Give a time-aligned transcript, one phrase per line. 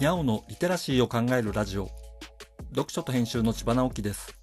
[0.00, 1.90] にゃおのリテラシーを考えるラジオ。
[2.70, 4.34] 読書と編集の千葉直樹です。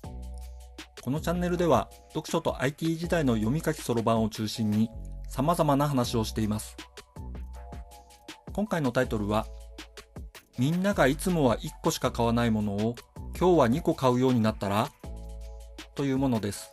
[1.01, 4.91] このチャンネルでは読書と IT 時代の読み書きそろばんを中心に
[5.27, 6.77] 様々な話をしています。
[8.53, 9.47] 今回のタイトルは
[10.59, 12.95] みんながいつもは1個しか買わないものを
[13.35, 14.91] 今日は2個買うようになったら
[15.95, 16.69] というものです。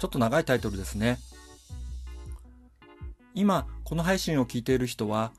[0.00, 1.20] ちょっと長いタイトルですね。
[3.36, 5.30] 今この配信を聞いている人は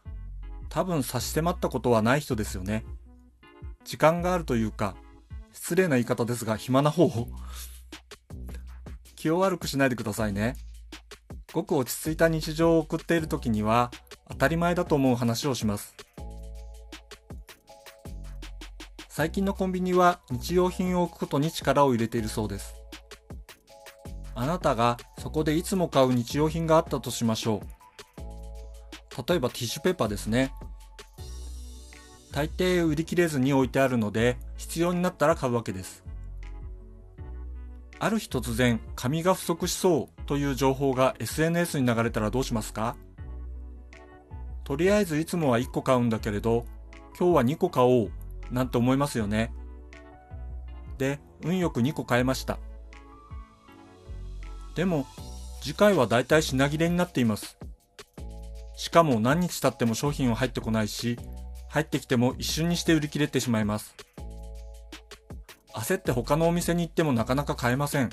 [0.72, 2.86] 多分差し迫ったことはない人ですよね。
[3.84, 4.96] 時間があるというか、
[5.52, 7.28] 失礼な言い方ですが暇な方を。
[9.18, 10.56] 気を悪くしないでくださいね。
[11.52, 13.92] ごく落ち着いた日常を送っている時には
[14.30, 15.94] 当たり前だと思う話をします。
[19.10, 22.76] 最近のコンビニは日用品を置くことに力を入れているそうです。
[24.36, 27.82] あなたがそこでいつも買う日用品があったとしましょう。
[29.28, 30.54] 例えばティッシュペーパーですね。
[32.32, 36.04] 大抵売り切れずに置いてあるので、必要になったら買うわけです。
[38.00, 42.96] ある日突然、紙が不足しそうという情報が SNS に流れたらどうしますか？
[44.64, 46.66] とりあえずいつもは1個買うんだけれど、
[47.20, 48.12] 今日は2個買おう
[48.50, 49.54] なんて思いますよね。
[50.98, 52.60] で、運よく2個買えました。
[54.76, 55.06] でも、
[55.62, 57.58] 次回はだいたい品切れになっています。
[58.78, 61.20] しかも何日経っても商品は入ってこないし、
[61.72, 63.96] 入ってきても一瞬にして売り切れてしまいます。
[65.74, 68.10] 焦って他のお店に行ってもなかなか買えません。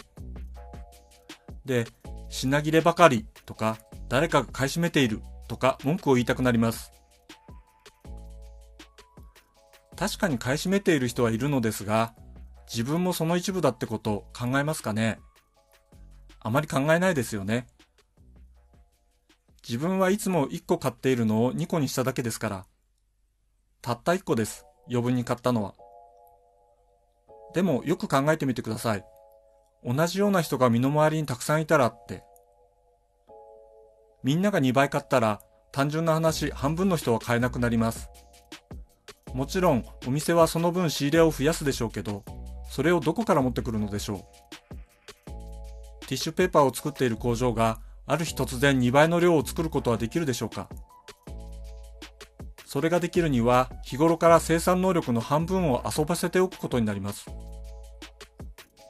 [1.64, 1.86] で、
[2.28, 6.92] 品切ればかりとか、誰かが買い占めているとか文句を言いたくなります。
[9.96, 12.14] 確かに買い占めている人はいるのですが、
[12.72, 15.18] 自分もその一部だってこと考えますかね
[16.38, 17.66] あまり考えないですよね。
[19.68, 22.66] 自分はいつも1個買っているのを2個にしただけですから。
[23.80, 24.64] たった1個です。
[24.88, 25.74] 余分に買ったのは。
[27.54, 29.04] でもよく考えてみてください。
[29.84, 32.24] 同じような人が身の回りにたくさんいたらって。
[34.22, 35.40] みんなが2倍買ったら
[35.72, 38.08] 単純な話半分の人は買えなくなります。
[39.32, 42.24] もちろんお店はその分仕入れを増やすでしょうけど、
[42.68, 44.18] それをどこから持ってくるのでしょう。
[46.00, 50.68] ティッシュペーパーを作っている工場がある日突然2倍の量を作ることはできるでしょうか
[52.70, 57.30] それができるには日頃から生産能力の半分を遊ばせておくことになります。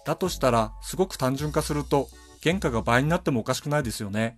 [0.04, 2.08] だとしたらすごく単純化すると
[2.42, 4.34] 原価が倍になってもおかしくないですよね。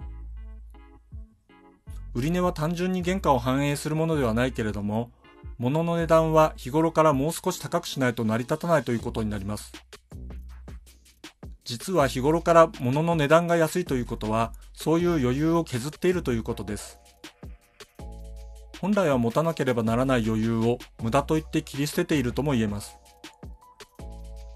[2.12, 5.10] 売値は単純に原価を反映するものではないけれども、
[5.56, 9.72] 物の値段は日頃からもう少し高くしないと成り立たないということになります。
[11.64, 16.98] 実は日頃から物の値段が安いということは、そういう余裕を削っているということです。
[18.80, 22.96] 本来は持たなければならない余裕を無駄と言って切り捨てているとも言えます。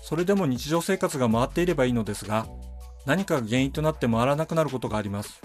[0.01, 2.47] それでも日常生活が回っていればいいのですが、
[3.05, 5.43] 何かが原因となって回らなくなることがあります。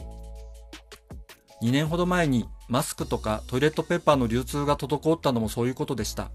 [1.61, 6.31] 2年ほど前にマスクとかトイレットペーパーの流通が滞ったのもそういうことでした。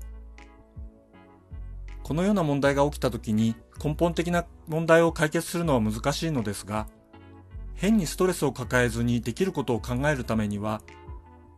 [2.02, 6.86] このような問題が起きた時に根本的な問題を解決するのは難しいのですが、
[7.74, 10.82] 変にストレスを抱えずにできることを考えるためには、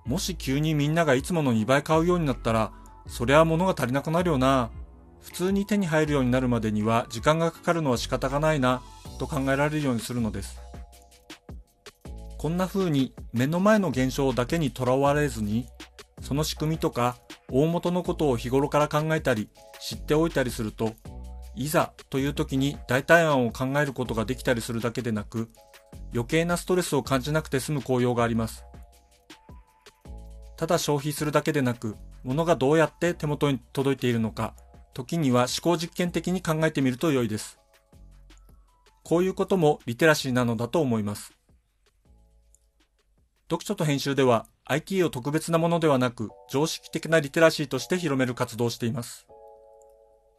[0.06, 2.72] もし急にみんながいつもの2倍買うようになったら、
[3.09, 4.71] そりゃ物が足りなくなるよな。
[5.21, 8.83] 普通に手に入るようになるまでには時間がかかるのは仕方がないな、
[9.19, 10.61] と考えられるようにするのです。
[12.39, 15.67] こんな風に目の前の現象だけにとらわれずに、
[16.21, 17.17] その仕組みとか
[17.50, 19.49] 大元のことを日頃から考えたり
[19.81, 20.93] 知っておいたりすると、
[21.56, 25.50] いざという時に代替案を考えることができたりするだけでなく、
[26.12, 28.65] 余計なストレスを感じなくて済む効用があります。
[30.56, 34.55] ただ消費するだけでなく、物がどうやって手元に届いているのか、
[34.94, 37.58] 時には思考実験的に考えてみると良いです。
[39.05, 41.32] こういうこともリテラシーなのだと思います。
[43.49, 49.26] 読書と編集では IT を特別なものではなく常識的なリテラシーとして広める活動をしています。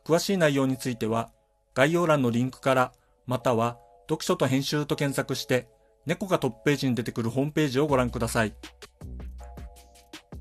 [0.07, 1.31] 詳しい内容については、
[1.73, 2.93] 概要欄のリンクから、
[3.25, 3.77] または、
[4.09, 5.67] 読書と編集と検索して、
[6.05, 8.53] 猫がトップページに出てくるホームページをご覧ください。